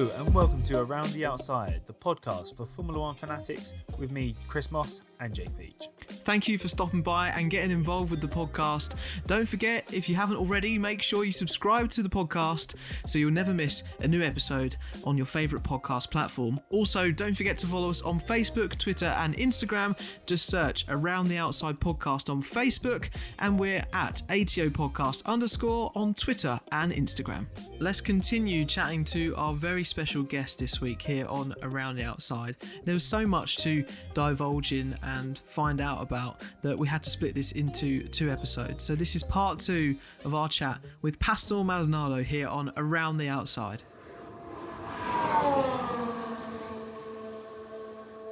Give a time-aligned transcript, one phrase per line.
[0.00, 4.34] Hello, and welcome to Around the Outside, the podcast for Formula One fanatics with me,
[4.48, 5.90] Chris Moss, and Jay Peach.
[6.22, 8.94] Thank you for stopping by and getting involved with the podcast.
[9.26, 12.74] Don't forget, if you haven't already, make sure you subscribe to the podcast
[13.06, 16.60] so you'll never miss a new episode on your favourite podcast platform.
[16.70, 19.98] Also, don't forget to follow us on Facebook, Twitter, and Instagram.
[20.26, 26.12] Just search Around the Outside Podcast on Facebook, and we're at ATO Podcast underscore on
[26.12, 27.46] Twitter and Instagram.
[27.78, 32.56] Let's continue chatting to our very special guest this week here on Around the Outside.
[32.84, 36.19] There was so much to divulge in and find out about
[36.62, 38.84] that we had to split this into two episodes.
[38.84, 43.28] So this is part two of our chat with Pastor Maldonado here on Around the
[43.28, 43.82] Outside.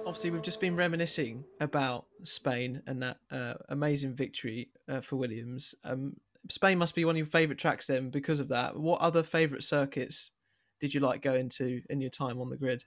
[0.06, 5.74] Obviously, we've just been reminiscing about Spain and that uh, amazing victory uh, for Williams.
[5.84, 6.16] Um,
[6.50, 8.74] Spain must be one of your favourite tracks then because of that.
[8.74, 10.30] What other favourite circuits
[10.80, 12.84] did you like going to in your time on the grid?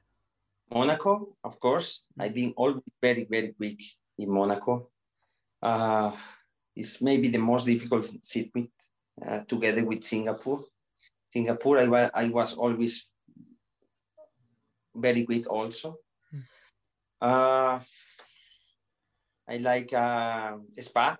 [0.73, 2.01] Monaco, of course.
[2.17, 3.81] I've been always very, very quick
[4.21, 4.89] in Monaco.
[5.61, 6.11] Uh,
[6.75, 8.71] it's maybe the most difficult circuit
[9.25, 10.63] uh, together with Singapore.
[11.29, 13.07] Singapore, I, wa- I was always
[14.95, 15.97] very good also.
[16.33, 16.43] Mm.
[17.21, 17.79] Uh,
[19.47, 21.17] I like uh, Spa,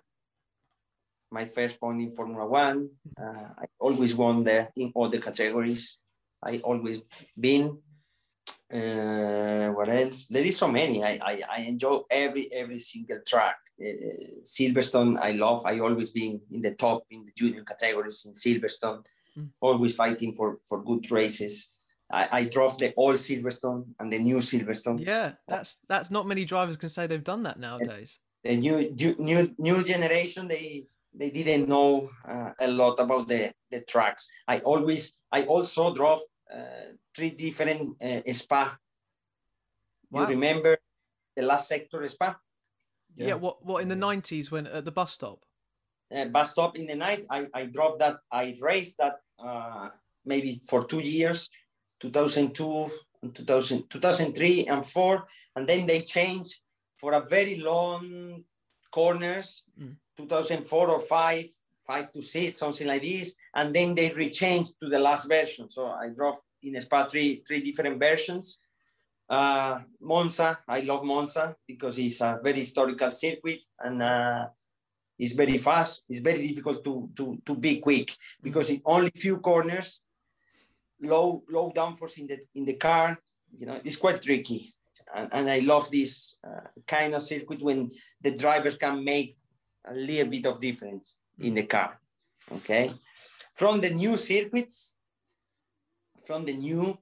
[1.30, 2.88] my first point in Formula One.
[3.18, 5.98] Uh, I always won there in all the categories.
[6.42, 7.00] I always
[7.38, 7.78] been.
[8.72, 10.28] Uh, what else?
[10.28, 11.04] There is so many.
[11.04, 13.56] I, I, I enjoy every every single track.
[13.80, 15.66] Uh, Silverstone, I love.
[15.66, 19.04] I always been in the top in the junior categories in Silverstone.
[19.38, 19.50] Mm.
[19.60, 21.74] Always fighting for for good races.
[22.10, 25.04] I, I drove the old Silverstone and the new Silverstone.
[25.04, 28.18] Yeah, that's that's not many drivers can say they've done that nowadays.
[28.44, 30.84] The new new new, generation they
[31.14, 34.30] they didn't know uh, a lot about the the tracks.
[34.48, 36.20] I always I also drove
[36.52, 38.76] uh, three different uh, spa.
[40.10, 40.22] Wow.
[40.22, 40.78] You remember
[41.36, 42.36] the last sector spa?
[43.16, 43.34] Yeah.
[43.34, 45.44] what what in the nineties when at the bus stop?
[46.14, 47.24] Uh, bus stop in the night.
[47.30, 48.16] I, I drove that.
[48.30, 49.88] I raced that uh,
[50.24, 51.48] maybe for two years,
[52.00, 52.88] 2002,
[53.22, 55.24] and 2000, 2003 and four,
[55.56, 56.60] and then they changed
[56.98, 58.44] for a very long
[58.90, 59.96] corners, Mm.
[60.16, 61.46] 2004 or five,
[61.86, 65.68] five to six, something like this, and then they rechanged to the last version.
[65.68, 68.58] So I drove in Spa three three different versions.
[69.28, 74.46] Uh, Monza, I love Monza because it's a very historical circuit and uh,
[75.18, 76.04] it's very fast.
[76.08, 80.02] It's very difficult to to to be quick because in only few corners,
[81.00, 83.18] low low downforce in the in the car.
[83.54, 84.74] You know, it's quite tricky,
[85.14, 87.90] and, and I love this uh, kind of circuit when
[88.22, 89.36] the drivers can make
[89.84, 92.00] a little bit of difference in the car.
[92.52, 92.92] Okay,
[93.54, 94.96] from the new circuits,
[96.26, 96.98] from the new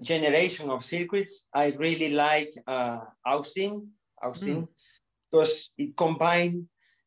[0.00, 3.88] generation of circuits, I really like uh, Austin,
[4.22, 4.68] Austin,
[5.30, 6.66] because it combined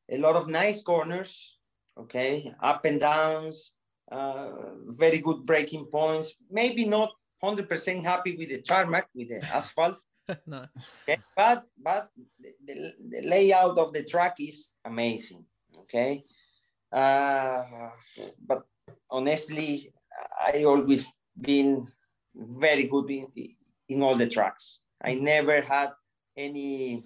[0.10, 1.58] a lot of nice corners,
[1.98, 3.72] okay, up and downs,
[4.12, 4.52] uh,
[4.88, 6.34] very good braking points.
[6.50, 7.12] Maybe not
[7.44, 9.98] 100% happy with the tarmac, with the asphalt,
[10.48, 10.66] no.
[11.04, 12.10] okay, but but
[12.66, 15.46] the, the layout of the track is amazing,
[15.80, 16.24] okay.
[16.92, 17.90] Uh,
[18.46, 18.66] but
[19.10, 19.92] honestly,
[20.46, 21.08] I always
[21.40, 21.88] been
[22.34, 23.28] very good in,
[23.90, 24.82] in all the tracks.
[25.02, 25.92] I never had
[26.38, 27.04] any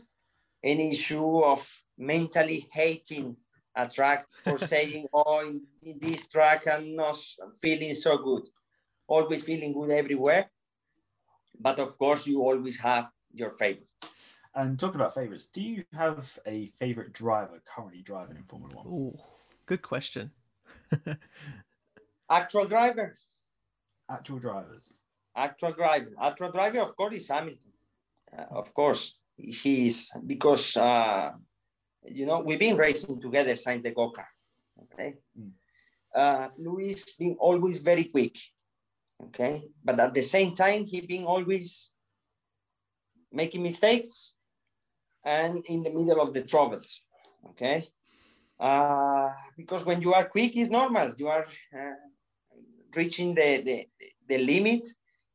[0.63, 1.67] any issue of
[1.97, 3.37] mentally hating
[3.75, 7.17] a track or saying, "Oh, in, in this track I'm not
[7.61, 8.43] feeling so good."
[9.07, 10.51] Always feeling good everywhere,
[11.59, 13.89] but of course, you always have your favorite.
[14.55, 18.87] And talking about favourites, do you have a favourite driver currently driving in Formula One?
[18.87, 19.13] Ooh,
[19.69, 20.31] good question.
[22.41, 23.07] Actual driver,
[24.09, 24.85] Actual drivers.
[25.35, 26.79] actual driver, actual driver.
[26.87, 27.71] Of course, is Hamilton.
[28.35, 29.01] Uh, of course,
[29.37, 31.31] he is because uh,
[32.17, 34.11] you know we've been racing together since the go.
[34.83, 35.09] Okay,
[35.39, 35.51] Mm.
[36.21, 38.35] uh, Luis being always very quick.
[39.25, 39.53] Okay,
[39.85, 41.91] but at the same time, he being always
[43.31, 44.35] making mistakes
[45.23, 47.01] and in the middle of the troubles.
[47.51, 47.77] Okay,
[48.59, 51.13] uh, because when you are quick, it's normal.
[51.17, 51.93] You are uh,
[52.95, 53.87] reaching the, the
[54.27, 54.87] the limit.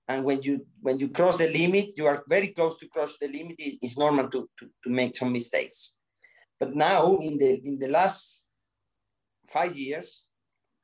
[0.06, 3.26] And when you when you cross the limit you are very close to cross the
[3.26, 5.97] limit it's, it's normal to, to to make some mistakes.
[6.61, 8.44] But now in the in the last
[9.49, 10.27] five years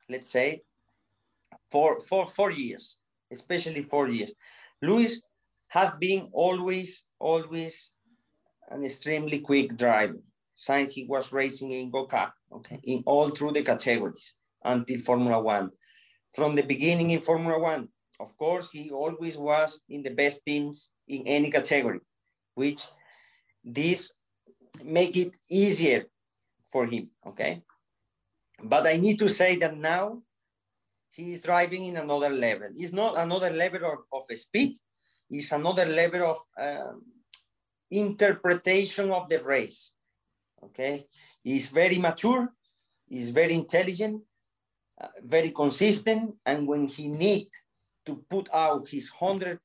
[0.09, 0.63] let's say
[1.69, 2.97] four four four years
[3.31, 4.31] especially four years
[4.81, 5.21] luis
[5.67, 7.93] has been always always
[8.69, 10.21] an extremely quick driver
[10.65, 15.69] since he was racing in go-kart okay in all through the categories until formula one
[16.35, 17.87] from the beginning in formula one
[18.21, 21.99] of course, he always was in the best teams in any category,
[22.53, 22.81] which
[23.63, 24.11] this
[24.83, 26.05] make it easier
[26.71, 27.63] for him, okay?
[28.63, 30.21] But I need to say that now
[31.09, 32.69] he is driving in another level.
[32.75, 34.77] It's not another level of, of speed,
[35.29, 37.01] it's another level of um,
[37.89, 39.93] interpretation of the race,
[40.63, 41.07] okay?
[41.43, 42.53] He's very mature,
[43.07, 44.23] he's very intelligent,
[44.99, 47.47] uh, very consistent, and when he need
[48.05, 49.59] to put out his 105%,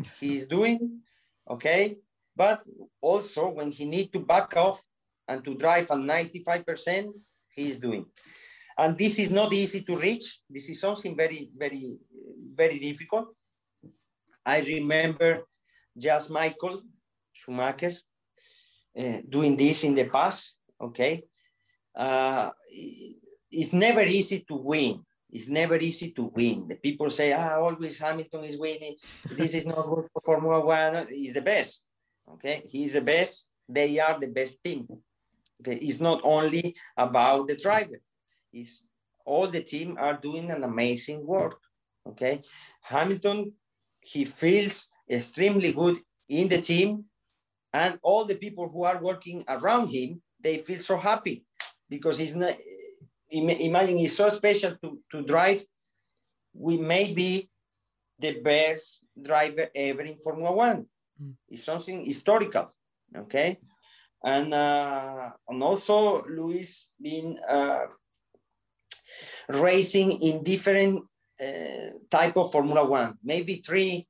[0.20, 1.00] he is doing,
[1.48, 1.96] okay?
[2.34, 2.62] But
[3.00, 4.86] also when he need to back off
[5.28, 7.12] and to drive at 95%,
[7.54, 8.06] he is doing.
[8.78, 10.40] And this is not easy to reach.
[10.48, 11.98] This is something very, very,
[12.52, 13.28] very difficult.
[14.44, 15.42] I remember
[15.96, 16.82] just Michael
[17.32, 17.92] Schumacher
[18.94, 21.22] doing this in the past, okay?
[21.94, 22.50] Uh,
[23.50, 25.04] it's never easy to win.
[25.30, 26.68] It's never easy to win.
[26.68, 28.96] The people say, ah, always Hamilton is winning.
[29.30, 31.06] This is not good for Formula One.
[31.08, 31.82] He's the best.
[32.34, 33.46] Okay, he's the best.
[33.68, 34.86] They are the best team.
[35.60, 38.00] Okay, it's not only about the driver.
[38.52, 38.84] It's
[39.24, 41.58] all the team are doing an amazing work.
[42.06, 42.42] Okay,
[42.82, 43.52] Hamilton,
[44.00, 45.98] he feels extremely good
[46.28, 47.04] in the team,
[47.72, 51.44] and all the people who are working around him, they feel so happy
[51.88, 52.54] because he's not
[53.30, 55.64] imagine he's so special to, to drive.
[56.54, 57.50] We may be
[58.18, 60.86] the best driver ever in Formula One.
[61.20, 61.34] Mm.
[61.48, 62.70] It's something historical,
[63.16, 63.58] okay?
[64.24, 67.86] And, uh, and also Lewis been uh,
[69.48, 71.04] racing in different
[71.40, 74.06] uh, type of Formula One, maybe three,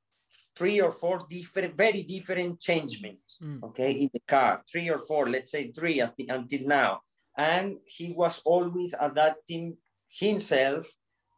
[0.55, 3.63] three or four different, very different changements, mm.
[3.63, 7.01] okay, in the car, three or four, let's say three until, until now
[7.37, 9.75] and he was always adapting
[10.07, 10.87] himself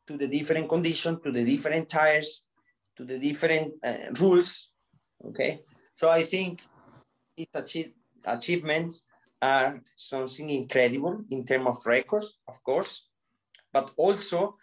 [0.07, 2.45] to the different conditions, to the different tires,
[2.95, 4.71] to the different uh, rules.
[5.25, 5.61] Okay,
[5.93, 6.61] so I think
[7.35, 7.93] his achieve,
[8.25, 9.03] achievements
[9.41, 13.07] are something incredible in terms of records, of course,
[13.71, 14.57] but also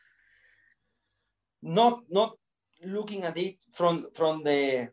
[1.63, 2.37] not not
[2.85, 4.89] looking at it from from the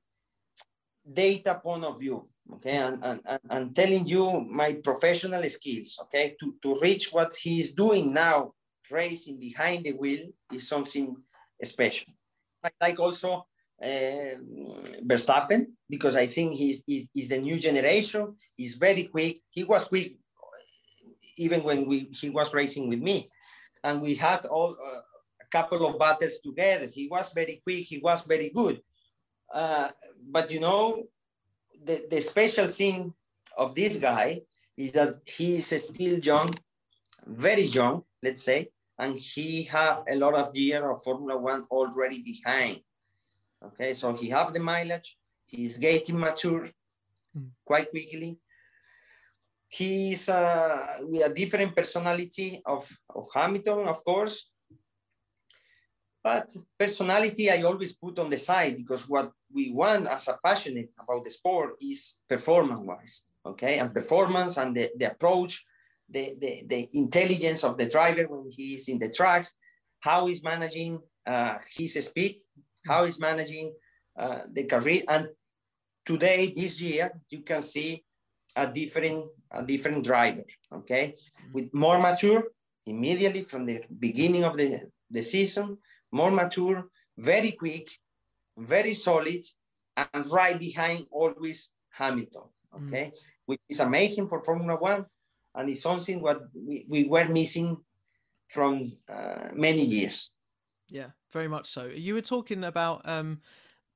[1.12, 6.56] data point of view okay, and, and, and telling you my professional skills, okay, to,
[6.62, 8.54] to reach what he's doing now,
[8.92, 11.16] racing behind the wheel is something
[11.64, 12.14] special.
[12.64, 13.46] I like also
[13.82, 14.36] uh,
[15.06, 18.36] Verstappen because I think he's, he's, the new generation.
[18.56, 19.42] He's very quick.
[19.50, 20.16] He was quick
[21.38, 23.30] even when we, he was racing with me.
[23.84, 25.00] And we had all uh,
[25.52, 26.88] couple of battles together.
[26.88, 27.86] He was very quick.
[27.86, 28.82] He was very good.
[29.54, 29.90] Uh,
[30.30, 31.04] but you know,
[31.84, 33.14] the, the special thing
[33.58, 34.42] of this guy
[34.78, 36.50] is that he is still young,
[37.26, 42.22] very young, let's say, and he have a lot of year of Formula One already
[42.22, 42.80] behind.
[43.64, 46.70] Okay, so he have the mileage, he's getting mature
[47.38, 47.50] mm.
[47.66, 48.40] quite quickly.
[49.68, 54.50] He's uh, with a different personality of, of Hamilton, of course,
[56.30, 56.48] but
[56.78, 61.24] personality, I always put on the side because what we want as a passionate about
[61.24, 63.80] the sport is performance wise, okay?
[63.80, 65.66] And performance and the, the approach,
[66.08, 69.48] the, the, the intelligence of the driver when he is in the track,
[70.02, 72.36] how he's managing uh, his speed,
[72.86, 73.74] how he's managing
[74.16, 75.02] uh, the career.
[75.08, 75.30] And
[76.06, 78.04] today, this year, you can see
[78.56, 80.46] a different, a different driver,
[80.80, 81.16] okay?
[81.52, 82.44] With more mature
[82.86, 85.80] immediately from the beginning of the, the season,
[86.12, 87.90] more mature, very quick,
[88.58, 89.44] very solid,
[89.96, 92.44] and right behind always Hamilton.
[92.74, 92.88] Mm.
[92.88, 93.20] Okay, mm.
[93.46, 95.06] which is amazing for Formula One,
[95.56, 97.78] and it's something what we, we were missing
[98.48, 100.32] from uh, many years.
[100.88, 101.86] Yeah, very much so.
[101.86, 103.42] You were talking about um,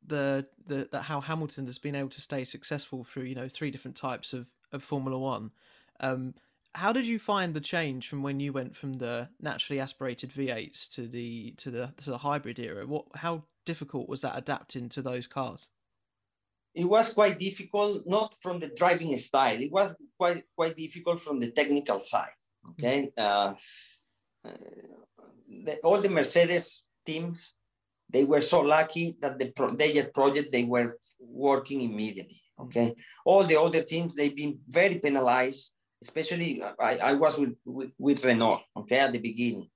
[0.05, 3.71] the the that how Hamilton has been able to stay successful through you know three
[3.71, 5.51] different types of of Formula One.
[5.99, 6.33] Um,
[6.75, 10.89] how did you find the change from when you went from the naturally aspirated V8s
[10.95, 12.85] to the to the to the hybrid era?
[12.85, 15.69] What how difficult was that adapting to those cars?
[16.73, 19.61] It was quite difficult, not from the driving style.
[19.61, 22.39] It was quite quite difficult from the technical side.
[22.71, 23.53] Okay, mm-hmm.
[24.45, 24.51] uh,
[25.65, 27.55] the, all the Mercedes teams
[28.09, 32.41] they were so lucky that the pro- their project they were working immediately.
[32.59, 35.71] Okay, all the other teams they've been very penalized
[36.03, 39.69] especially I, I was with, with, with, Renault, okay, at the beginning.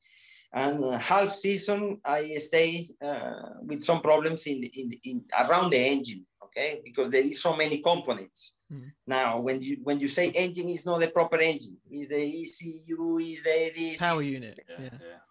[0.53, 6.25] And half season, I stay uh, with some problems in, in, in around the engine,
[6.45, 8.55] okay, because there is so many components.
[8.71, 8.91] Mm.
[9.05, 13.19] Now, when you when you say engine is not the proper engine, is the ECU,
[13.19, 14.89] is the this, power unit, yeah.
[14.91, 15.21] yeah.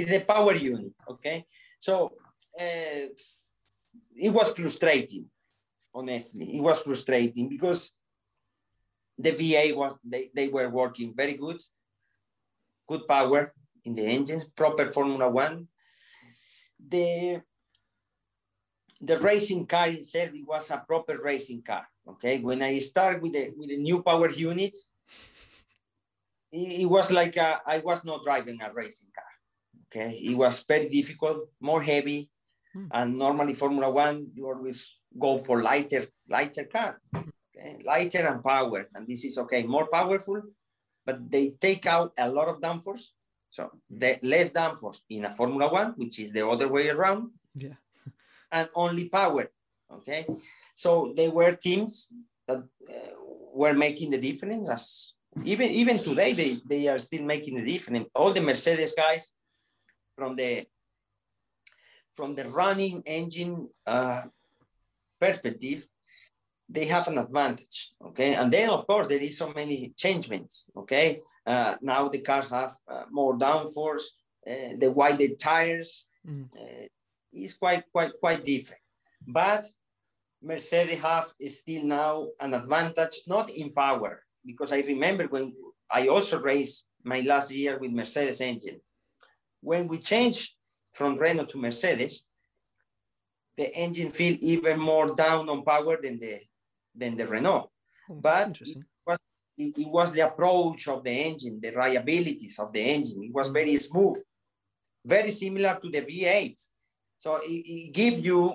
[0.00, 1.46] Is the power unit, okay?
[1.78, 2.12] So
[2.60, 3.06] uh,
[4.26, 5.26] it was frustrating,
[5.94, 6.56] honestly.
[6.56, 7.92] It was frustrating because
[9.18, 11.60] the V8 was they, they were working very good,
[12.88, 13.52] good power
[13.84, 15.68] in the engines, proper Formula One.
[16.88, 17.42] The
[19.00, 21.86] the racing car itself it was a proper racing car.
[22.06, 24.76] Okay, when I start with the with the new power unit,
[26.52, 29.32] it, it was like a, I was not driving a racing car.
[29.88, 32.28] Okay, it was very difficult, more heavy,
[32.72, 32.86] hmm.
[32.90, 37.00] and normally Formula One you always go for lighter lighter car?
[37.84, 40.42] Lighter and power, and this is okay, more powerful,
[41.06, 43.10] but they take out a lot of downforce.
[43.50, 47.30] So the less downforce in a Formula One, which is the other way around.
[47.54, 47.78] Yeah.
[48.52, 49.50] and only power.
[49.92, 50.26] Okay.
[50.74, 52.12] So they were teams
[52.48, 53.14] that uh,
[53.52, 58.08] were making the difference as even even today they, they are still making the difference.
[58.14, 59.32] All the Mercedes guys
[60.16, 60.66] from the
[62.12, 64.22] from the running engine uh,
[65.20, 65.88] perspective,
[66.68, 67.92] they have an advantage.
[68.04, 70.64] Okay, and then of course there is so many changements.
[70.76, 74.04] Okay, uh, now the cars have uh, more downforce,
[74.46, 76.06] uh, the wider tires.
[76.26, 76.48] Mm.
[77.34, 78.80] is quite quite quite different,
[79.26, 79.66] but
[80.42, 85.54] Mercedes have still now an advantage, not in power, because I remember when
[85.90, 88.80] I also raced my last year with Mercedes engine.
[89.60, 90.54] When we changed
[90.92, 92.26] from Renault to Mercedes,
[93.56, 96.40] the engine feel even more down on power than the
[96.94, 97.70] than the Renault.
[98.10, 99.18] Oh, but it was,
[99.58, 103.22] it, it was the approach of the engine, the reliabilities of the engine.
[103.24, 103.54] It was mm.
[103.54, 104.18] very smooth,
[105.04, 106.58] very similar to the V8.
[107.18, 108.52] So it, it gives you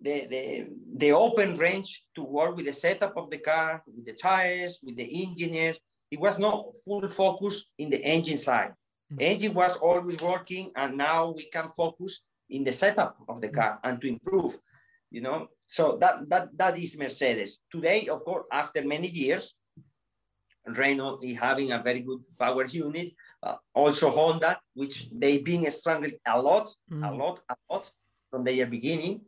[0.00, 4.12] the, the, the open range to work with the setup of the car, with the
[4.12, 5.78] tires, with the engineers.
[6.10, 8.72] It was not full focus in the engine side.
[9.12, 9.20] Mm-hmm.
[9.20, 13.78] Engine was always working, and now we can focus in the setup of the car
[13.82, 14.58] and to improve.
[15.14, 18.08] You know, so that that that is Mercedes today.
[18.10, 19.54] Of course, after many years,
[20.66, 23.14] Renault is having a very good power unit.
[23.38, 27.04] Uh, also Honda, which they've been struggling a lot, mm.
[27.06, 27.84] a lot, a lot
[28.30, 29.20] from their beginning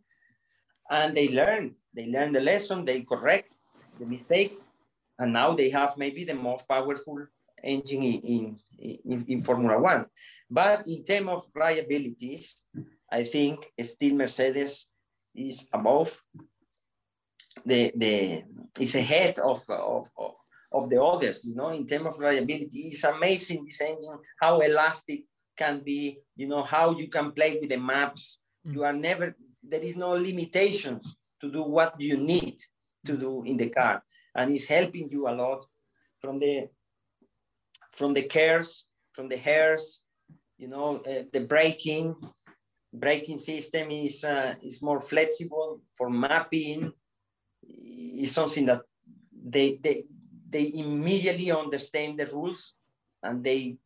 [0.91, 3.53] and they learn they learn the lesson they correct
[3.99, 4.73] the mistakes
[5.19, 7.19] and now they have maybe the most powerful
[7.63, 10.07] engine in, in, in formula one
[10.51, 12.63] but in terms of liabilities
[13.11, 14.91] i think still mercedes
[15.37, 16.21] is above
[17.65, 18.45] the the
[18.81, 20.35] is ahead of of, of
[20.73, 22.89] of the others, you know, in terms of reliability.
[22.89, 25.25] It's amazing this engine, how elastic
[25.57, 28.41] can be, you know, how you can play with the maps.
[28.67, 28.75] Mm.
[28.75, 29.37] You are never
[29.69, 32.57] there is no limitations to do what you need
[33.05, 34.03] to do in the car
[34.35, 35.65] and it's helping you a lot
[36.21, 36.69] from the
[37.93, 40.03] from the KERS from the ERS
[40.59, 42.15] you know uh, the braking
[42.93, 46.93] braking system is uh, is more flexible for mapping
[47.63, 48.83] is something that
[49.33, 50.05] they they
[50.49, 52.75] they immediately understand the rules
[53.23, 53.77] and they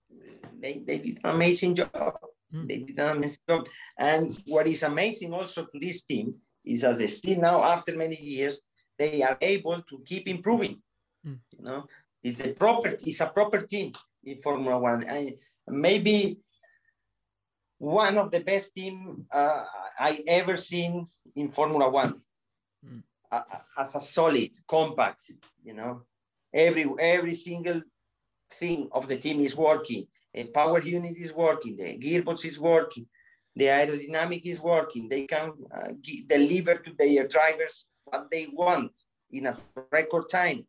[0.60, 2.14] they, they did an amazing job
[2.52, 2.68] Mm.
[2.68, 3.68] They did an amazing job.
[3.98, 8.16] And what is amazing also to this team is that they still now, after many
[8.16, 8.60] years,
[8.98, 10.82] they are able to keep improving.
[11.26, 11.38] Mm.
[11.56, 11.84] You know,
[12.22, 13.92] it's a proper, it's a proper team
[14.24, 15.04] in Formula One.
[15.04, 15.32] And
[15.68, 16.38] maybe
[17.80, 19.64] one of the best team uh,
[19.98, 22.20] I ever seen in Formula One.
[22.86, 23.02] Mm.
[23.32, 23.42] Uh,
[23.78, 25.22] as a solid, compact,
[25.64, 26.02] you know,
[26.52, 27.80] every every single
[28.52, 33.06] thing of the team is working a power unit is working, the gearbox is working,
[33.56, 35.08] the aerodynamic is working.
[35.08, 35.92] They can uh,
[36.26, 38.92] deliver to their drivers what they want
[39.30, 39.56] in a
[39.90, 40.66] record time.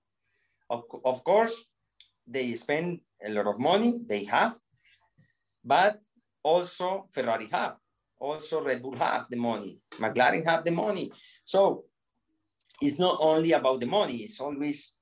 [0.69, 1.65] Of, of course,
[2.25, 4.57] they spend a lot of money, they have,
[5.63, 5.99] but
[6.43, 7.75] also Ferrari have,
[8.19, 11.11] also Red Bull have the money, McLaren have the money.
[11.43, 11.85] So
[12.81, 14.93] it's not only about the money, it's always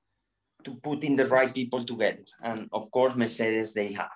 [0.64, 2.24] to put in the right people together.
[2.42, 4.10] And of course, Mercedes, they have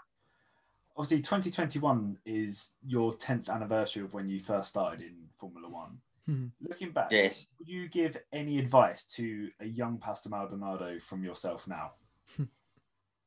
[0.97, 5.99] obviously 2021 is your 10th anniversary of when you first started in Formula One.
[6.29, 6.67] Mm-hmm.
[6.69, 7.49] Looking back, yes.
[7.59, 11.91] would you give any advice to a young Pastor Maldonado from yourself now?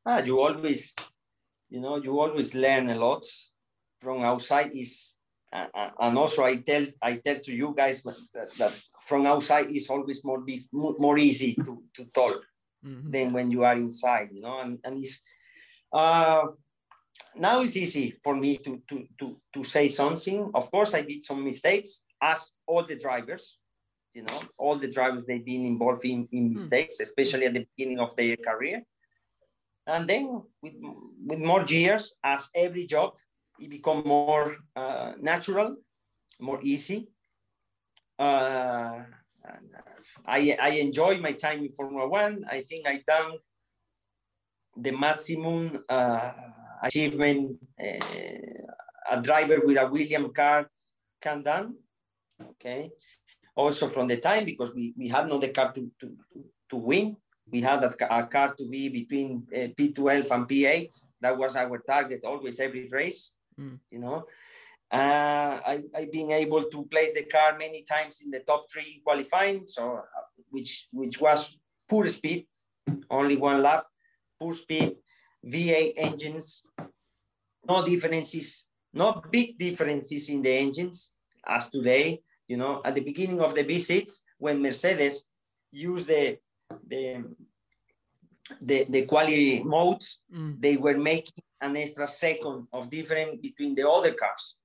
[0.05, 0.95] ah, you always,
[1.69, 3.23] you know, you always learn a lot
[4.01, 4.71] from outside.
[4.73, 5.11] Is
[5.51, 5.67] uh,
[5.99, 8.71] and also I tell I tell to you guys that, that
[9.07, 12.43] from outside is always more dif- more easy to, to talk
[12.85, 13.11] mm-hmm.
[13.11, 14.29] than when you are inside.
[14.31, 15.21] You know, and and it's.
[15.91, 16.47] Uh,
[17.35, 20.51] now it's easy for me to, to, to, to say something.
[20.53, 23.57] Of course, I did some mistakes, as all the drivers,
[24.13, 26.55] you know, all the drivers, they've been involved in, in hmm.
[26.57, 28.83] mistakes, especially at the beginning of their career.
[29.85, 30.73] And then with,
[31.25, 33.13] with more years, as every job,
[33.59, 35.77] it become more uh, natural
[36.39, 37.09] more easy.
[38.17, 39.03] Uh,
[40.25, 42.45] I, I enjoy my time in Formula One.
[42.49, 43.37] I think I done
[44.75, 46.31] the maximum uh,
[46.83, 47.93] achievement uh,
[49.09, 50.69] a driver with a William car
[51.21, 51.75] can done.
[52.41, 52.91] Okay.
[53.55, 56.15] Also from the time because we, we had not the car to, to,
[56.69, 57.15] to win.
[57.49, 61.03] We had a, a car to be between uh, P12 and P8.
[61.21, 63.31] That was our target always every race.
[63.59, 63.79] Mm.
[63.91, 64.25] You know,
[64.91, 69.01] uh, I, I've been able to place the car many times in the top three
[69.03, 70.01] qualifying, so uh,
[70.49, 71.57] which which was
[71.89, 72.47] poor speed,
[73.09, 73.85] only one lap,
[74.39, 74.95] poor speed,
[75.45, 76.65] V8 engines,
[77.67, 81.11] no differences, no big differences in the engines
[81.45, 82.21] as today.
[82.47, 85.23] You know, at the beginning of the V6, when Mercedes
[85.71, 86.37] used the
[86.87, 87.25] the
[88.61, 90.55] the, the quality modes, mm.
[90.61, 94.57] they were making an extra second of difference between the other cars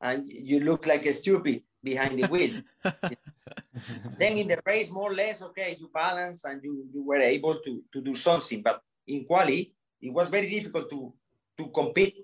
[0.00, 2.60] and you look like a stupid behind the wheel.
[4.18, 7.56] then in the race, more or less, okay, you balance and you, you were able
[7.64, 8.62] to, to do something.
[8.62, 11.12] But in quali, it was very difficult to,
[11.58, 12.16] to compete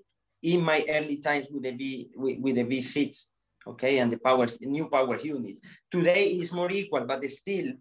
[0.43, 3.25] in my early times with the V with, with the V6,
[3.67, 5.57] okay, and the power new power unit.
[5.89, 7.73] Today is more equal, but still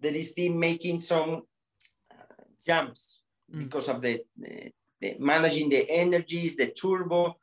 [0.00, 1.42] there is still making some
[2.10, 3.20] uh, jumps
[3.54, 3.64] mm.
[3.64, 7.36] because of the, the, the managing the energies, the turbo,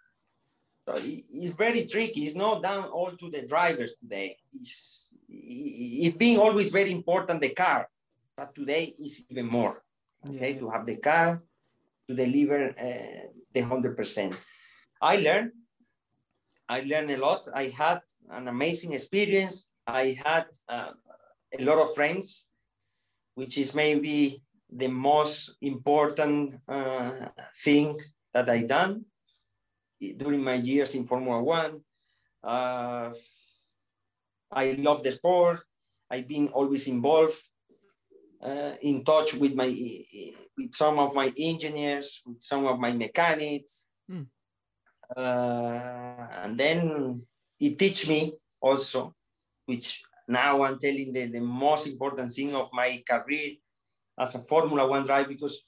[0.85, 2.23] so it's very tricky.
[2.23, 4.37] It's not down all to the drivers today.
[4.51, 7.87] It's, it's being always very important, the car,
[8.35, 9.81] but today is even more,
[10.27, 10.59] okay, yeah.
[10.59, 11.41] to have the car
[12.09, 14.35] to deliver uh, the 100%.
[15.01, 15.51] I learned,
[16.67, 17.47] I learned a lot.
[17.53, 19.69] I had an amazing experience.
[19.87, 20.91] I had uh,
[21.57, 22.47] a lot of friends,
[23.35, 24.41] which is maybe
[24.75, 27.29] the most important uh,
[27.63, 27.97] thing
[28.33, 29.05] that I done
[30.17, 31.81] during my years in Formula One.
[32.43, 33.13] Uh,
[34.51, 35.61] I love the sport.
[36.09, 37.37] I've been always involved,
[38.41, 39.69] uh, in touch with my
[40.57, 44.27] with some of my engineers, with some of my mechanics, mm.
[45.15, 47.21] uh, and then
[47.59, 49.15] it teach me also,
[49.65, 53.55] which now I'm telling the, the most important thing of my career
[54.17, 55.63] as a Formula One driver because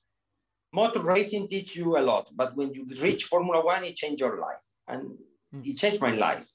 [0.74, 4.40] motor racing teach you a lot, but when you reach Formula One, it changed your
[4.40, 4.66] life.
[4.88, 5.18] And
[5.54, 5.66] mm.
[5.66, 6.48] it changed my life.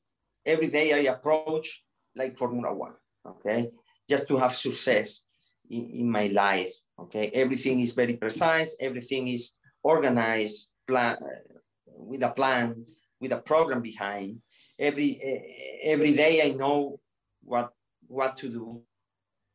[0.45, 1.83] Every day I approach
[2.17, 2.95] like Formula One,
[3.27, 3.71] okay?
[4.09, 5.27] Just to have success
[5.69, 7.31] in, in my life, okay?
[7.35, 11.17] Everything is very precise, everything is organized, plan,
[11.87, 12.85] with a plan,
[13.21, 14.39] with a program behind.
[14.79, 15.21] Every,
[15.83, 17.01] every day I know
[17.43, 17.71] what,
[18.07, 18.83] what to do,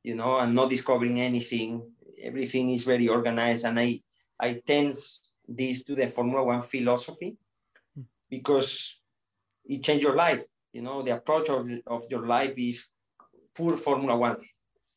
[0.03, 1.81] you know, I'm not discovering anything.
[2.21, 4.01] Everything is very organized and I,
[4.39, 7.37] I tense this to the Formula One philosophy
[7.95, 8.03] hmm.
[8.29, 8.99] because
[9.65, 10.43] it changed your life.
[10.73, 12.87] You know, the approach of, of your life is
[13.53, 14.37] poor Formula One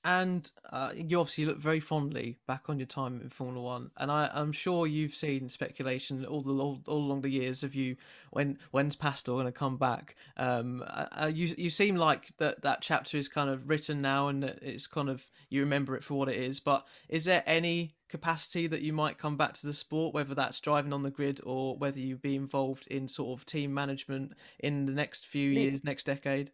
[0.05, 4.11] and uh, you obviously look very fondly back on your time in Formula One, and
[4.11, 7.97] I, am sure you've seen speculation all the all, all, along the years of you
[8.31, 10.15] when when's Pastor going to come back.
[10.37, 14.29] Um, uh, uh, you you seem like that that chapter is kind of written now,
[14.29, 16.61] and it's kind of you remember it for what it is.
[16.61, 20.61] But is there any capacity that you might come back to the sport, whether that's
[20.61, 24.87] driving on the grid or whether you be involved in sort of team management in
[24.87, 26.51] the next few years, next decade?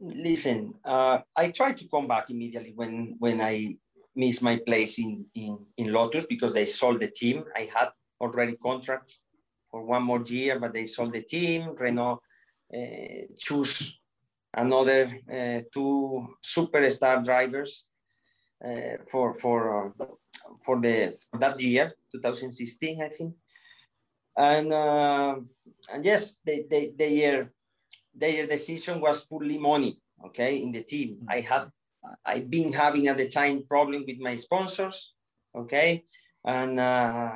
[0.00, 3.76] Listen, uh, I tried to come back immediately when when I
[4.16, 7.44] missed my place in, in, in Lotus because they sold the team.
[7.56, 9.16] I had already contract
[9.70, 11.74] for one more year, but they sold the team.
[11.78, 12.20] Renault
[12.74, 13.98] uh, choose
[14.54, 17.86] another uh, two superstar drivers
[18.64, 20.06] uh, for for uh,
[20.64, 23.34] for the for that year, 2016, I think.
[24.36, 25.36] And uh,
[25.92, 27.52] and yes, they they they are
[28.14, 31.16] their decision was purely money, okay, in the team.
[31.16, 31.30] Mm-hmm.
[31.30, 31.70] I had,
[32.24, 35.14] I've been having at the time problem with my sponsors,
[35.54, 36.04] okay,
[36.44, 37.30] and uh,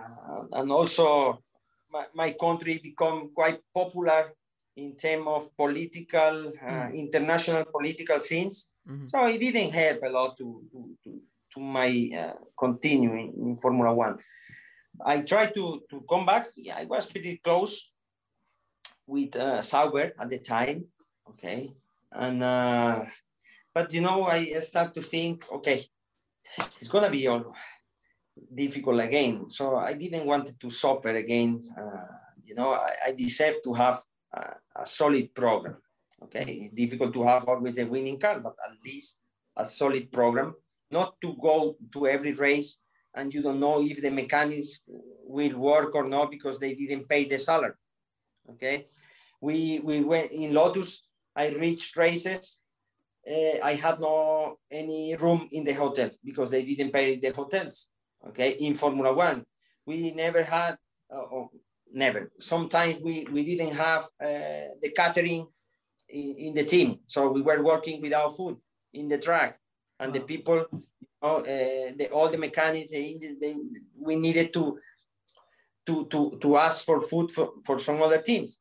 [0.52, 1.42] and also
[1.90, 4.32] my, my country become quite popular
[4.76, 6.94] in terms of political, uh, mm-hmm.
[6.94, 8.68] international political scenes.
[8.88, 9.06] Mm-hmm.
[9.06, 11.20] So it didn't help a lot to, to, to,
[11.54, 14.18] to my uh, continuing in Formula One.
[15.04, 16.48] I tried to, to come back.
[16.56, 17.92] Yeah, I was pretty close
[19.06, 19.60] with uh,
[20.18, 20.84] at the time,
[21.30, 21.74] okay,
[22.12, 23.04] and uh,
[23.72, 25.84] but you know I start to think, okay,
[26.80, 27.54] it's gonna be all
[28.54, 29.48] difficult again.
[29.48, 31.64] So I didn't want to suffer again.
[31.76, 32.06] Uh,
[32.42, 34.00] you know, I, I deserve to have
[34.32, 35.76] a, a, solid program.
[36.22, 39.18] Okay, difficult to have always a winning car, but at least
[39.56, 40.54] a solid program.
[40.90, 42.78] Not to go to every race
[43.14, 47.24] and you don't know if the mechanics will work or not because they didn't pay
[47.24, 47.74] the salary
[48.50, 48.86] okay
[49.40, 51.02] we we went in lotus
[51.36, 52.58] I reached races.
[53.28, 57.88] Uh, I had no any room in the hotel because they didn't pay the hotels.
[58.28, 59.44] Okay, in Formula One,
[59.86, 60.76] we never had,
[61.12, 61.50] uh, oh,
[61.92, 62.30] never.
[62.38, 65.46] Sometimes we we didn't have uh, the catering
[66.08, 68.56] in, in, the team, so we were working without food
[68.92, 69.58] in the track,
[69.98, 70.82] and the people, you
[71.22, 73.56] know, uh, the, all the mechanics, they, they,
[73.98, 74.78] we needed to
[75.86, 78.60] to to to ask for food for, for some other teams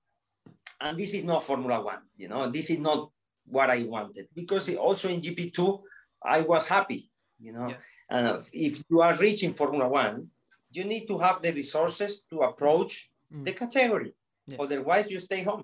[0.83, 3.09] and this is not Formula One, you know, this is not
[3.45, 5.81] what I wanted because also in GP2,
[6.21, 7.09] I was happy,
[7.39, 7.69] you know.
[7.69, 7.75] Yeah.
[8.09, 10.27] And if you are reaching Formula One,
[10.71, 13.45] you need to have the resources to approach mm.
[13.45, 14.13] the category.
[14.47, 14.57] Yeah.
[14.59, 15.63] Otherwise, you stay home.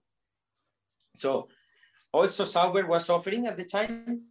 [1.16, 1.50] So
[2.14, 4.22] also Sauber was offering at the time.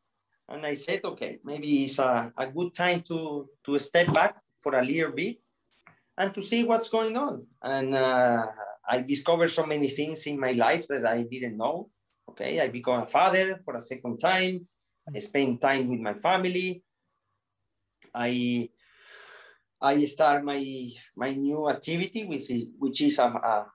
[0.49, 4.75] And I said, okay, maybe it's a, a good time to, to step back for
[4.77, 5.37] a little bit
[6.19, 7.47] and to see what's going on.
[7.63, 8.45] And uh,
[8.87, 11.91] I discovered so many things in my life that I didn't know.
[12.29, 14.67] Okay, I become a father for a second time.
[15.09, 16.83] I spend time with my family.
[18.13, 18.69] I
[19.81, 20.61] I start my
[21.17, 23.67] my new activity, which is which is a, a,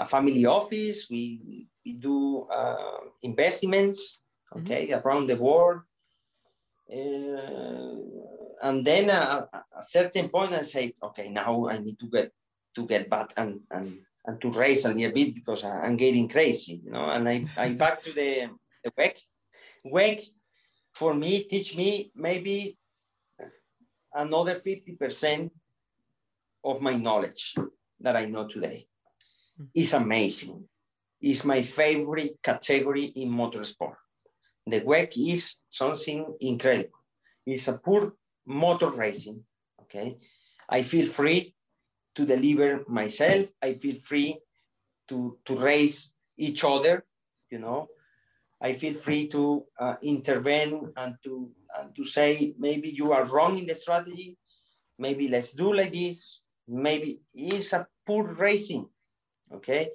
[0.00, 1.06] a family office.
[1.10, 4.22] We we do uh, investments,
[4.56, 5.06] okay, mm-hmm.
[5.06, 5.82] around the world.
[6.90, 12.32] Uh, and then uh, a certain point, I said, okay, now I need to get
[12.74, 16.80] to get back and, and, and to race a little bit because I'm getting crazy,
[16.84, 17.06] you know.
[17.10, 18.50] And I, I back to the,
[18.84, 19.14] the WEC.
[19.86, 20.22] WEC
[20.92, 22.76] for me teach me maybe
[24.14, 25.50] another 50%
[26.64, 27.54] of my knowledge
[28.00, 28.86] that I know today.
[29.74, 30.68] It's amazing.
[31.20, 33.96] It's my favorite category in motorsport.
[34.66, 36.98] The WEC is something incredible.
[37.46, 38.12] It's a pure
[38.48, 39.44] motor racing.
[39.82, 40.18] Okay.
[40.68, 41.54] I feel free
[42.14, 43.46] to deliver myself.
[43.62, 44.38] I feel free
[45.08, 47.04] to, to raise each other,
[47.50, 47.88] you know.
[48.60, 53.56] I feel free to uh, intervene and to, and to say, maybe you are wrong
[53.58, 54.36] in the strategy.
[54.98, 56.40] Maybe let's do like this.
[56.66, 58.88] Maybe it's a poor racing,
[59.54, 59.90] okay?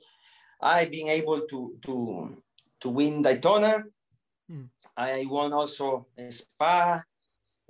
[0.62, 2.42] I've been able to, to,
[2.80, 3.84] to win Daytona.
[4.50, 4.64] Hmm.
[4.96, 7.04] I won also Spa.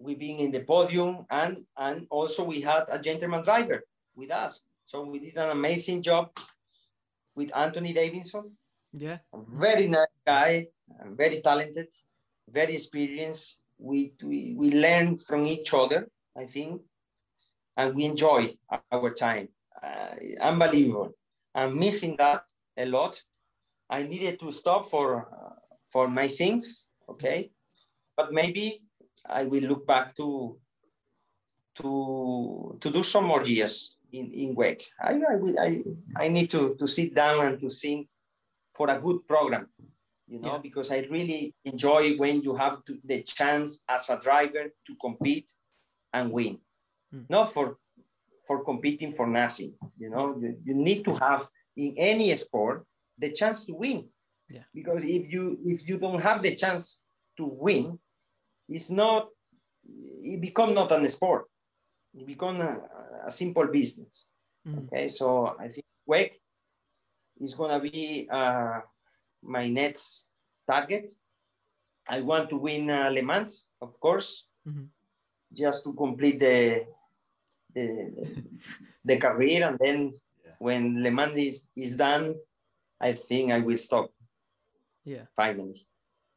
[0.04, 3.84] We've been in the podium and, and also we had a gentleman driver
[4.16, 4.62] with us.
[4.84, 6.32] So we did an amazing job
[7.36, 8.52] with Anthony Davidson.
[8.92, 9.20] Yeah.
[9.34, 10.68] A very nice guy,
[11.06, 11.88] very talented,
[12.50, 13.60] very experienced.
[13.78, 16.82] We, we, we learn from each other, I think,
[17.78, 18.50] and we enjoy
[18.92, 19.48] our time.
[19.82, 21.16] Uh, unbelievable.
[21.56, 22.44] I'm missing that
[22.78, 23.22] a lot.
[23.89, 25.56] I needed to stop for, uh,
[25.88, 27.52] for my things, okay?
[28.18, 28.84] But maybe
[29.29, 30.57] I will look back to,
[31.75, 34.83] to, to do some more years in, in WEC.
[35.01, 35.55] I, I, will,
[36.17, 38.07] I need to, to sit down and to think
[38.73, 39.67] for a good program,
[40.27, 40.59] you know, yeah.
[40.59, 45.51] because I really enjoy when you have to, the chance as a driver to compete
[46.12, 46.59] and win,
[47.13, 47.25] mm.
[47.29, 47.77] not for
[48.45, 49.73] for competing for nothing.
[49.97, 52.86] You know, you, you need to have in any sport
[53.17, 54.09] the chance to win.
[54.49, 54.63] Yeah.
[54.73, 56.99] Because if you if you don't have the chance
[57.38, 57.99] to win,
[58.73, 59.29] it's not
[59.86, 61.45] it become not a sport
[62.13, 62.81] it become a,
[63.25, 64.27] a simple business.
[64.67, 64.86] Mm.
[64.86, 66.31] Okay, so I think WEC
[67.41, 68.79] is gonna be uh,
[69.41, 70.27] my next
[70.69, 71.12] target.
[72.07, 74.86] I want to win uh, Le Mans, of course, mm-hmm.
[75.53, 76.86] just to complete the
[77.73, 78.43] the,
[79.03, 80.13] the career, and then
[80.45, 80.53] yeah.
[80.59, 82.36] when Le Mans is, is done,
[83.01, 84.12] I think I will stop.
[85.03, 85.25] Yeah.
[85.36, 85.88] Finally.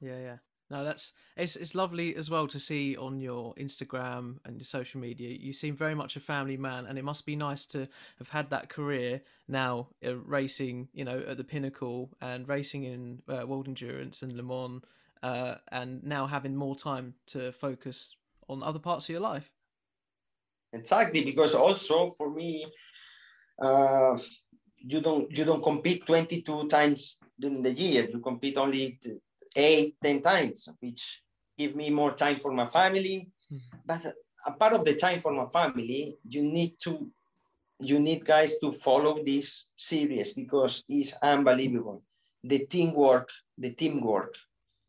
[0.01, 0.37] Yeah, yeah.
[0.69, 5.01] No, that's it's it's lovely as well to see on your Instagram and your social
[5.01, 5.29] media.
[5.29, 7.87] You seem very much a family man, and it must be nice to
[8.19, 13.23] have had that career now uh, racing, you know, at the pinnacle and racing in
[13.29, 14.83] uh, World Endurance and Le Mans,
[15.23, 18.17] uh, and now having more time to focus
[18.49, 19.53] on other parts of your life.
[20.73, 22.67] Exactly, because also for me,
[23.63, 24.19] uh,
[24.79, 28.09] you don't you don't compete twenty two times during the year.
[28.11, 28.99] You compete only
[29.57, 31.23] eight, ten times, which
[31.59, 33.31] give me more time for my family.
[33.53, 33.79] Mm-hmm.
[33.85, 34.07] But
[34.47, 37.11] a part of the time for my family, you need to,
[37.81, 42.03] you need guys to follow this series because it's unbelievable.
[42.45, 44.35] The teamwork, the teamwork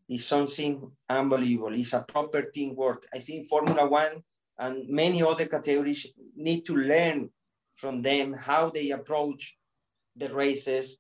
[0.10, 1.74] is something unbelievable.
[1.74, 3.08] It's a proper teamwork.
[3.14, 4.24] I think Formula One
[4.60, 7.30] and many other categories need to learn
[7.76, 9.58] from them how they approach
[10.16, 11.00] the races,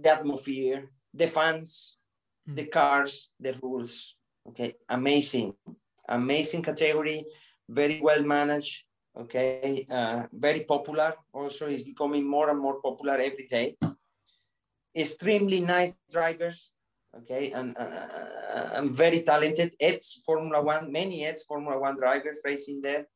[0.00, 1.96] the atmosphere, the fans.
[2.54, 4.16] The cars, the rules.
[4.48, 5.54] Okay, amazing,
[6.08, 7.24] amazing category,
[7.68, 8.84] very well managed.
[9.16, 11.14] Okay, uh, very popular.
[11.32, 13.76] Also, is becoming more and more popular every day.
[14.96, 16.72] Extremely nice drivers.
[17.16, 19.74] Okay, and uh, I'm very talented.
[19.80, 23.06] Ex Formula One, many ex Formula One drivers racing there.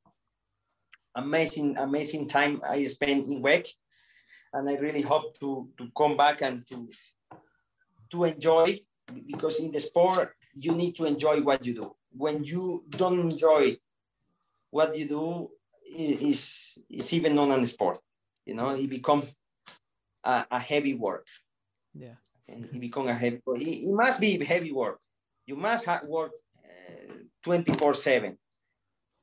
[1.15, 3.69] Amazing, amazing time I spent in WEC,
[4.53, 6.89] and I really hope to to come back and to
[8.11, 8.81] to enjoy
[9.27, 11.97] because in the sport you need to enjoy what you do.
[12.11, 13.77] When you don't enjoy
[14.71, 15.51] what you do,
[15.97, 17.99] is is even not a sport.
[18.47, 19.35] You know, it becomes
[20.23, 21.27] a, a heavy work.
[21.95, 22.17] Yeah.
[22.49, 23.41] And it becomes a heavy.
[23.47, 24.99] It, it must be heavy work.
[25.47, 26.33] You must have work
[27.43, 28.39] twenty four seven,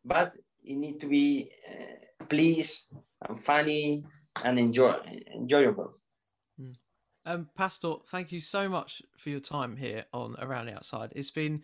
[0.05, 2.85] but it need to be uh, pleased
[3.27, 4.05] and funny
[4.43, 4.95] and enjoy
[5.35, 6.00] enjoyable.
[7.25, 11.13] Um, Pastor, thank you so much for your time here on Around the Outside.
[11.15, 11.62] It's been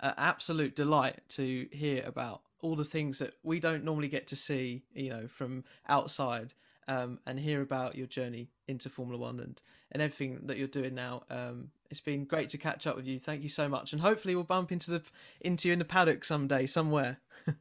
[0.00, 4.36] an absolute delight to hear about all the things that we don't normally get to
[4.36, 6.54] see, you know, from outside,
[6.88, 9.60] um, and hear about your journey into Formula One and
[9.92, 11.24] and everything that you're doing now.
[11.28, 13.18] Um, it's been great to catch up with you.
[13.18, 15.02] Thank you so much, and hopefully we'll bump into the
[15.40, 17.18] into you in the paddock someday, somewhere.
[17.48, 17.54] of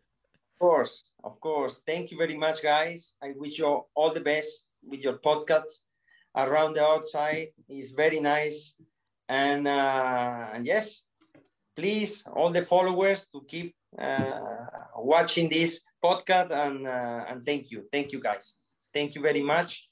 [0.59, 1.81] course, of course.
[1.85, 3.15] Thank you very much, guys.
[3.23, 5.81] I wish you all the best with your podcast
[6.47, 8.75] around the outside is very nice.
[9.27, 11.03] And, uh, and yes,
[11.75, 14.39] please, all the followers to keep uh,
[14.97, 17.85] watching this podcast and, uh, and thank you.
[17.91, 18.57] Thank you guys.
[18.93, 19.87] Thank you very much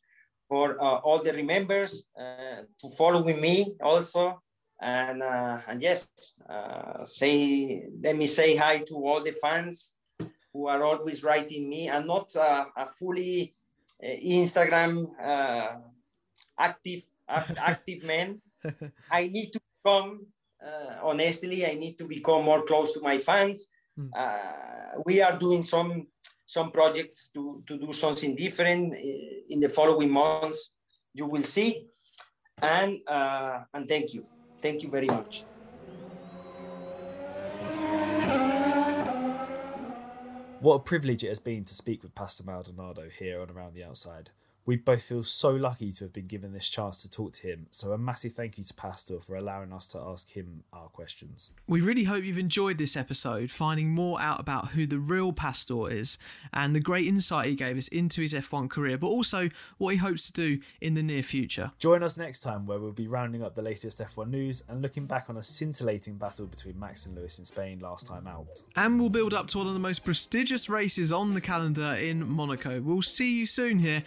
[0.47, 4.41] for uh, all the remembers uh, to follow with me also.
[4.79, 6.07] And, uh, and yes,
[7.05, 9.93] say, let me say hi to all the fans
[10.53, 13.55] who are always writing me and not a fully
[14.03, 15.07] Instagram
[16.57, 18.41] active active man.
[19.11, 20.27] I need to become
[20.65, 21.65] uh, honestly.
[21.65, 23.67] I need to become more close to my fans.
[23.97, 24.09] Mm.
[24.15, 26.07] Uh, we are doing some
[26.45, 28.99] some projects to to do something different uh,
[29.49, 30.73] in the following months.
[31.13, 31.87] You will see,
[32.61, 34.25] and uh, and thank you,
[34.61, 35.45] thank you very much.
[40.59, 43.83] What a privilege it has been to speak with Pastor Maldonado here on Around the
[43.83, 44.31] Outside.
[44.67, 47.67] We both feel so lucky to have been given this chance to talk to him,
[47.71, 51.51] so a massive thank you to Pastor for allowing us to ask him our questions.
[51.67, 55.89] We really hope you've enjoyed this episode, finding more out about who the real Pastor
[55.89, 56.17] is
[56.51, 59.99] and the great insight he gave us into his F1 career, but also what he
[59.99, 61.71] hopes to do in the near future.
[61.79, 65.05] Join us next time where we'll be rounding up the latest F1 news and looking
[65.05, 68.63] back on a scintillating battle between Max and Lewis in Spain last time out.
[68.75, 72.27] And we'll build up to one of the most prestigious races on the calendar in
[72.27, 72.81] Monaco.
[72.81, 74.03] We'll see you soon here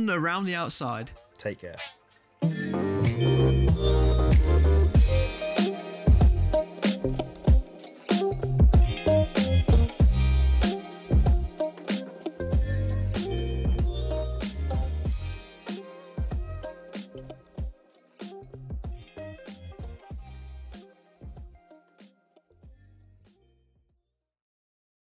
[0.00, 1.10] on around the outside.
[1.36, 1.76] Take care.